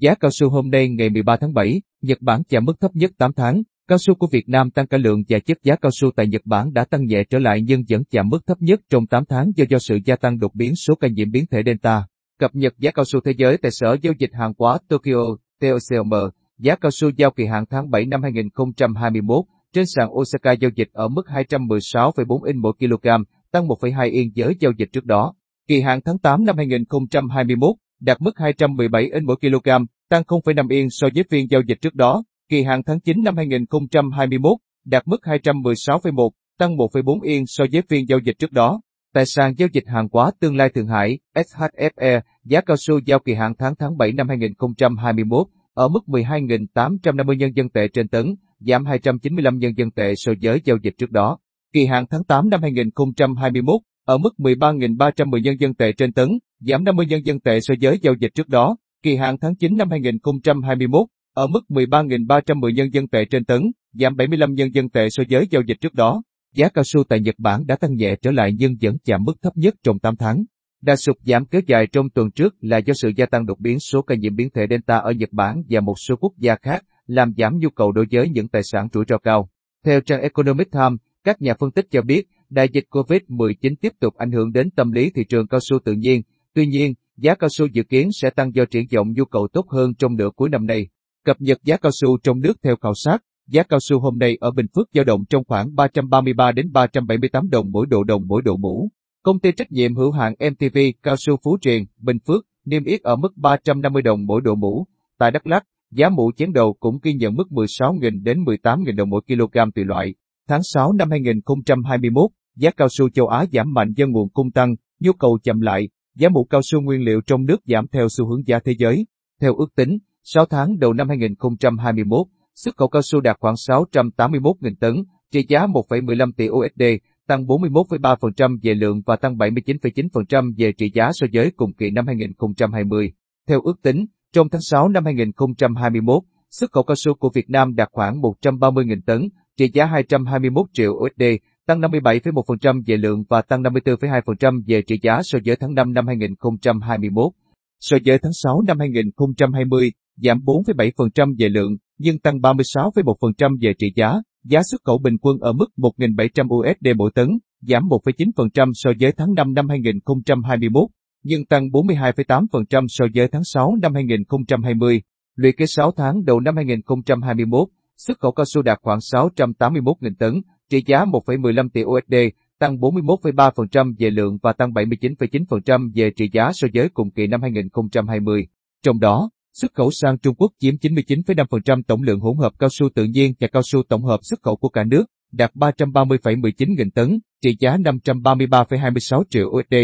Giá 0.00 0.14
cao 0.14 0.30
su 0.30 0.50
hôm 0.50 0.70
nay 0.70 0.88
ngày 0.88 1.10
13 1.10 1.36
tháng 1.36 1.54
7, 1.54 1.82
Nhật 2.02 2.18
Bản 2.20 2.42
chạm 2.48 2.64
mức 2.64 2.80
thấp 2.80 2.90
nhất 2.94 3.10
8 3.18 3.32
tháng. 3.32 3.62
Cao 3.88 3.98
su 3.98 4.14
của 4.14 4.26
Việt 4.32 4.48
Nam 4.48 4.70
tăng 4.70 4.86
cả 4.86 4.98
lượng 4.98 5.22
và 5.28 5.38
chất 5.38 5.58
giá 5.62 5.76
cao 5.76 5.90
su 6.00 6.10
tại 6.16 6.26
Nhật 6.26 6.42
Bản 6.44 6.72
đã 6.72 6.84
tăng 6.84 7.04
nhẹ 7.04 7.24
trở 7.30 7.38
lại 7.38 7.62
nhưng 7.62 7.82
vẫn 7.88 8.02
chạm 8.10 8.28
mức 8.28 8.46
thấp 8.46 8.56
nhất 8.60 8.80
trong 8.90 9.06
8 9.06 9.24
tháng 9.28 9.50
do 9.56 9.64
do 9.68 9.78
sự 9.78 9.98
gia 10.04 10.16
tăng 10.16 10.38
đột 10.38 10.54
biến 10.54 10.76
số 10.76 10.94
ca 10.94 11.08
nhiễm 11.08 11.30
biến 11.30 11.44
thể 11.50 11.62
Delta. 11.66 12.06
Cập 12.38 12.54
nhật 12.54 12.74
giá 12.78 12.90
cao 12.90 13.04
su 13.04 13.20
thế 13.20 13.32
giới 13.36 13.56
tại 13.56 13.70
Sở 13.70 13.96
Giao 14.02 14.12
dịch 14.18 14.30
Hàng 14.32 14.52
hóa 14.58 14.78
Tokyo, 14.88 15.36
TOCM, 15.60 16.12
giá 16.58 16.76
cao 16.76 16.90
su 16.90 17.10
giao 17.16 17.30
kỳ 17.30 17.46
hạn 17.46 17.64
tháng 17.70 17.90
7 17.90 18.06
năm 18.06 18.22
2021 18.22 19.44
trên 19.72 19.84
sàn 19.86 20.08
Osaka 20.12 20.52
giao 20.52 20.70
dịch 20.76 20.88
ở 20.92 21.08
mức 21.08 21.26
216,4 21.26 22.42
in 22.42 22.56
mỗi 22.56 22.72
kg, 22.78 23.08
tăng 23.52 23.68
1,2 23.68 24.10
yên 24.12 24.30
với 24.36 24.54
giao 24.60 24.72
dịch 24.78 24.88
trước 24.92 25.04
đó. 25.04 25.34
Kỳ 25.68 25.80
hạn 25.80 26.00
tháng 26.04 26.18
8 26.18 26.44
năm 26.44 26.56
2021 26.56 27.76
đạt 28.00 28.20
mức 28.20 28.38
217 28.38 29.10
in 29.12 29.26
mỗi 29.26 29.36
kg, 29.36 29.70
tăng 30.08 30.22
0,5 30.22 30.68
yên 30.68 30.86
so 30.90 31.08
với 31.14 31.24
phiên 31.30 31.46
giao 31.50 31.60
dịch 31.66 31.78
trước 31.80 31.94
đó. 31.94 32.22
Kỳ 32.48 32.62
hạn 32.62 32.82
tháng 32.86 33.00
9 33.00 33.22
năm 33.24 33.36
2021 33.36 34.52
đạt 34.84 35.02
mức 35.08 35.20
216,1, 35.22 36.30
tăng 36.58 36.76
1,4 36.76 37.20
yên 37.20 37.44
so 37.46 37.64
với 37.72 37.82
phiên 37.88 38.08
giao 38.08 38.18
dịch 38.18 38.38
trước 38.38 38.52
đó. 38.52 38.80
Tại 39.14 39.26
sàn 39.26 39.54
giao 39.58 39.68
dịch 39.72 39.84
hàng 39.86 40.08
hóa 40.12 40.30
tương 40.40 40.56
lai 40.56 40.68
Thượng 40.74 40.86
Hải, 40.86 41.18
SHFE, 41.34 42.20
giá 42.44 42.60
cao 42.60 42.76
su 42.76 42.98
giao 43.06 43.18
kỳ 43.18 43.34
hạn 43.34 43.52
tháng 43.58 43.74
tháng 43.78 43.96
7 43.96 44.12
năm 44.12 44.28
2021 44.28 45.46
ở 45.74 45.88
mức 45.88 46.00
12.850 46.06 47.34
nhân 47.34 47.50
dân 47.54 47.68
tệ 47.68 47.88
trên 47.88 48.08
tấn, 48.08 48.34
giảm 48.60 48.84
295 48.84 49.58
nhân 49.58 49.72
dân 49.76 49.90
tệ 49.90 50.14
so 50.16 50.32
với 50.42 50.60
giao 50.64 50.76
dịch 50.82 50.94
trước 50.98 51.10
đó. 51.10 51.38
Kỳ 51.72 51.86
hạn 51.86 52.04
tháng 52.10 52.24
8 52.24 52.50
năm 52.50 52.62
2021 52.62 53.80
ở 54.04 54.18
mức 54.18 54.30
13.310 54.38 55.40
nhân 55.40 55.54
dân 55.60 55.74
tệ 55.74 55.92
trên 55.92 56.12
tấn, 56.12 56.28
giảm 56.60 56.84
50 56.84 57.06
nhân 57.06 57.26
dân 57.26 57.40
tệ 57.40 57.60
so 57.60 57.74
với 57.80 57.98
giao 58.02 58.14
dịch 58.20 58.34
trước 58.34 58.48
đó. 58.48 58.76
Kỳ 59.02 59.16
hạn 59.16 59.36
tháng 59.40 59.56
9 59.56 59.76
năm 59.76 59.90
2021 59.90 61.06
ở 61.34 61.46
mức 61.46 61.60
13.310 61.68 62.70
nhân 62.70 62.92
dân 62.92 63.08
tệ 63.08 63.24
trên 63.24 63.44
tấn, 63.44 63.62
giảm 63.92 64.16
75 64.16 64.54
nhân 64.54 64.74
dân 64.74 64.90
tệ 64.90 65.08
so 65.10 65.22
với 65.30 65.46
giao 65.50 65.62
dịch 65.62 65.76
trước 65.80 65.94
đó. 65.94 66.22
Giá 66.54 66.68
cao 66.68 66.84
su 66.84 67.04
tại 67.04 67.20
Nhật 67.20 67.34
Bản 67.38 67.66
đã 67.66 67.76
tăng 67.76 67.94
nhẹ 67.94 68.16
trở 68.22 68.30
lại 68.30 68.52
nhưng 68.58 68.76
vẫn 68.80 68.96
chạm 69.04 69.24
mức 69.24 69.42
thấp 69.42 69.56
nhất 69.56 69.74
trong 69.82 69.98
8 69.98 70.16
tháng. 70.16 70.44
Đà 70.82 70.96
sụt 70.96 71.16
giảm 71.24 71.46
kéo 71.46 71.60
dài 71.66 71.86
trong 71.86 72.10
tuần 72.10 72.30
trước 72.30 72.54
là 72.60 72.78
do 72.78 72.94
sự 72.94 73.12
gia 73.16 73.26
tăng 73.26 73.46
đột 73.46 73.60
biến 73.60 73.80
số 73.80 74.02
ca 74.02 74.14
nhiễm 74.14 74.36
biến 74.36 74.50
thể 74.50 74.66
Delta 74.70 74.96
ở 74.96 75.12
Nhật 75.12 75.32
Bản 75.32 75.62
và 75.68 75.80
một 75.80 75.94
số 76.08 76.16
quốc 76.16 76.32
gia 76.38 76.56
khác, 76.56 76.84
làm 77.06 77.32
giảm 77.36 77.58
nhu 77.58 77.70
cầu 77.70 77.92
đối 77.92 78.06
với 78.10 78.28
những 78.28 78.48
tài 78.48 78.62
sản 78.62 78.88
rủi 78.92 79.04
ro 79.08 79.18
cao. 79.18 79.50
Theo 79.84 80.00
trang 80.00 80.20
Economic 80.20 80.72
Times, 80.72 80.98
các 81.24 81.42
nhà 81.42 81.54
phân 81.54 81.70
tích 81.70 81.86
cho 81.90 82.02
biết, 82.02 82.28
đại 82.50 82.68
dịch 82.72 82.84
COVID-19 82.90 83.74
tiếp 83.80 83.92
tục 84.00 84.14
ảnh 84.14 84.32
hưởng 84.32 84.52
đến 84.52 84.70
tâm 84.70 84.92
lý 84.92 85.10
thị 85.10 85.24
trường 85.24 85.48
cao 85.48 85.60
su 85.70 85.78
tự 85.84 85.92
nhiên. 85.92 86.22
Tuy 86.54 86.66
nhiên, 86.66 86.94
giá 87.16 87.34
cao 87.34 87.48
su 87.50 87.66
dự 87.66 87.82
kiến 87.82 88.08
sẽ 88.12 88.30
tăng 88.30 88.54
do 88.54 88.64
triển 88.64 88.86
vọng 88.94 89.12
nhu 89.12 89.24
cầu 89.24 89.48
tốt 89.52 89.68
hơn 89.68 89.94
trong 89.94 90.16
nửa 90.16 90.30
cuối 90.36 90.48
năm 90.48 90.66
nay. 90.66 90.88
Cập 91.24 91.40
nhật 91.40 91.58
giá 91.64 91.76
cao 91.76 91.92
su 92.00 92.18
trong 92.18 92.40
nước 92.40 92.52
theo 92.62 92.76
khảo 92.76 92.92
sát, 92.94 93.18
giá 93.48 93.62
cao 93.62 93.80
su 93.80 94.00
hôm 94.00 94.18
nay 94.18 94.36
ở 94.40 94.50
Bình 94.50 94.66
Phước 94.74 94.88
dao 94.94 95.04
động 95.04 95.24
trong 95.30 95.44
khoảng 95.44 95.74
333 95.74 96.52
đến 96.52 96.72
378 96.72 97.50
đồng 97.50 97.70
mỗi 97.70 97.86
độ 97.86 98.04
đồng 98.04 98.22
mỗi 98.26 98.42
độ 98.42 98.56
mũ. 98.56 98.88
Công 99.22 99.40
ty 99.40 99.52
trách 99.52 99.72
nhiệm 99.72 99.94
hữu 99.94 100.10
hạn 100.10 100.34
MTV 100.50 100.78
Cao 101.02 101.16
su 101.18 101.36
Phú 101.44 101.58
Truyền, 101.60 101.84
Bình 101.98 102.18
Phước, 102.26 102.46
niêm 102.64 102.84
yết 102.84 103.02
ở 103.02 103.16
mức 103.16 103.36
350 103.36 104.02
đồng 104.02 104.26
mỗi 104.26 104.40
độ 104.40 104.54
mũ. 104.54 104.86
Tại 105.18 105.30
Đắk 105.30 105.46
Lắk, 105.46 105.64
giá 105.90 106.08
mũ 106.08 106.30
chén 106.36 106.52
đầu 106.52 106.76
cũng 106.80 106.98
ghi 107.02 107.14
nhận 107.14 107.34
mức 107.34 107.48
16.000 107.50 108.22
đến 108.22 108.44
18.000 108.44 108.96
đồng 108.96 109.10
mỗi 109.10 109.20
kg 109.26 109.58
tùy 109.74 109.84
loại. 109.84 110.14
Tháng 110.48 110.60
6 110.62 110.92
năm 110.92 111.10
2021, 111.10 112.30
giá 112.56 112.70
cao 112.70 112.88
su 112.90 113.10
châu 113.10 113.26
Á 113.26 113.44
giảm 113.52 113.72
mạnh 113.72 113.92
do 113.96 114.06
nguồn 114.06 114.28
cung 114.28 114.50
tăng, 114.50 114.74
nhu 115.00 115.12
cầu 115.12 115.38
chậm 115.42 115.60
lại, 115.60 115.88
giá 116.20 116.28
mũ 116.28 116.44
cao 116.44 116.60
su 116.64 116.80
nguyên 116.80 117.04
liệu 117.04 117.20
trong 117.20 117.46
nước 117.46 117.60
giảm 117.66 117.86
theo 117.88 118.06
xu 118.10 118.26
hướng 118.26 118.46
giá 118.46 118.58
thế 118.64 118.72
giới. 118.78 119.06
Theo 119.40 119.54
ước 119.54 119.74
tính, 119.76 119.98
6 120.22 120.46
tháng 120.46 120.78
đầu 120.78 120.92
năm 120.92 121.08
2021, 121.08 122.26
xuất 122.54 122.76
khẩu 122.76 122.88
cao 122.88 123.02
su 123.02 123.20
đạt 123.20 123.36
khoảng 123.40 123.54
681.000 123.54 124.74
tấn, 124.80 124.94
trị 125.32 125.44
giá 125.48 125.66
1,15 125.66 126.32
tỷ 126.36 126.48
USD, 126.48 126.82
tăng 127.26 127.44
41,3% 127.44 128.58
về 128.62 128.74
lượng 128.74 129.02
và 129.06 129.16
tăng 129.16 129.36
79,9% 129.36 130.52
về 130.58 130.72
trị 130.72 130.90
giá 130.94 131.10
so 131.12 131.26
với 131.32 131.50
cùng 131.56 131.72
kỳ 131.72 131.90
năm 131.90 132.06
2020. 132.06 133.12
Theo 133.48 133.60
ước 133.60 133.82
tính, 133.82 134.06
trong 134.32 134.48
tháng 134.48 134.60
6 134.60 134.88
năm 134.88 135.04
2021, 135.04 136.22
xuất 136.50 136.72
khẩu 136.72 136.82
cao 136.82 136.94
su 136.94 137.14
của 137.14 137.30
Việt 137.34 137.50
Nam 137.50 137.74
đạt 137.74 137.88
khoảng 137.92 138.20
130.000 138.20 139.00
tấn, 139.06 139.28
trị 139.56 139.70
giá 139.74 139.84
221 139.84 140.66
triệu 140.72 140.92
USD, 140.92 141.22
tăng 141.70 141.80
57,1% 141.80 142.82
về 142.86 142.96
lượng 142.96 143.24
và 143.28 143.42
tăng 143.42 143.62
54,2% 143.62 144.62
về 144.66 144.82
trị 144.82 144.98
giá 145.02 145.20
so 145.22 145.38
với 145.44 145.56
tháng 145.56 145.74
5 145.74 145.92
năm 145.92 146.06
2021. 146.06 147.32
So 147.80 147.96
với 148.04 148.18
tháng 148.18 148.32
6 148.32 148.62
năm 148.66 148.78
2020, 148.78 149.92
giảm 150.16 150.38
4,7% 150.38 151.34
về 151.38 151.48
lượng, 151.48 151.76
nhưng 151.98 152.18
tăng 152.18 152.38
36,1% 152.38 153.56
về 153.60 153.74
trị 153.78 153.86
giá. 153.96 154.12
Giá 154.44 154.60
xuất 154.70 154.80
khẩu 154.84 154.98
bình 154.98 155.18
quân 155.20 155.38
ở 155.40 155.52
mức 155.52 155.66
1.700 155.76 156.46
USD 156.54 156.86
mỗi 156.96 157.10
tấn, 157.14 157.28
giảm 157.60 157.82
1,9% 157.82 158.70
so 158.74 158.90
với 159.00 159.12
tháng 159.12 159.34
5 159.34 159.54
năm 159.54 159.68
2021, 159.68 160.82
nhưng 161.22 161.46
tăng 161.46 161.68
42,8% 161.68 162.84
so 162.88 163.04
với 163.14 163.28
tháng 163.28 163.44
6 163.44 163.76
năm 163.82 163.94
2020. 163.94 165.02
Lũy 165.36 165.52
kế 165.52 165.66
6 165.66 165.92
tháng 165.96 166.24
đầu 166.24 166.40
năm 166.40 166.56
2021, 166.56 167.68
xuất 167.96 168.18
khẩu 168.18 168.32
cao 168.32 168.44
su 168.54 168.62
đạt 168.62 168.78
khoảng 168.82 168.98
681.000 168.98 170.14
tấn, 170.18 170.34
trị 170.70 170.82
giá 170.86 171.04
1,15 171.04 171.68
tỷ 171.68 171.82
USD, 171.84 172.14
tăng 172.58 172.76
41,3% 172.76 173.94
về 173.98 174.10
lượng 174.10 174.38
và 174.42 174.52
tăng 174.52 174.72
79,9% 174.72 175.90
về 175.94 176.10
trị 176.10 176.30
giá 176.32 176.50
so 176.52 176.68
với 176.74 176.88
cùng 176.88 177.10
kỳ 177.10 177.26
năm 177.26 177.42
2020. 177.42 178.46
Trong 178.82 179.00
đó, 179.00 179.30
xuất 179.52 179.74
khẩu 179.74 179.90
sang 179.90 180.18
Trung 180.18 180.34
Quốc 180.34 180.52
chiếm 180.58 180.74
99,5% 180.74 181.82
tổng 181.86 182.02
lượng 182.02 182.20
hỗn 182.20 182.36
hợp 182.36 182.52
cao 182.58 182.68
su 182.72 182.88
tự 182.94 183.04
nhiên 183.04 183.34
và 183.40 183.48
cao 183.52 183.62
su 183.64 183.82
tổng 183.88 184.04
hợp 184.04 184.20
xuất 184.22 184.42
khẩu 184.42 184.56
của 184.56 184.68
cả 184.68 184.84
nước, 184.84 185.04
đạt 185.32 185.54
330,19 185.54 186.74
nghìn 186.76 186.90
tấn, 186.90 187.18
trị 187.42 187.56
giá 187.60 187.76
533,26 187.76 189.22
triệu 189.30 189.46
USD, 189.48 189.74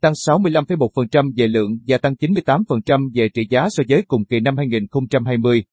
tăng 0.00 0.12
65,1% 0.12 1.32
về 1.36 1.48
lượng 1.48 1.78
và 1.86 1.98
tăng 1.98 2.14
98% 2.14 3.10
về 3.14 3.28
trị 3.28 3.42
giá 3.50 3.66
so 3.70 3.82
với 3.88 4.02
cùng 4.08 4.24
kỳ 4.24 4.40
năm 4.40 4.56
2020. 4.56 5.64